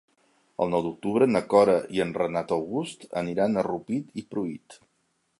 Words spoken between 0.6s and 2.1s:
El nou d'octubre na Cora i